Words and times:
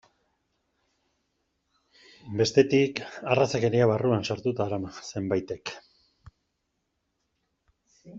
Bestetik, 2.39 3.01
arrazakeria 3.33 3.89
barruan 3.91 4.25
sartuta 4.31 4.61
darama 4.71 4.95
zenbaitek. 5.13 5.75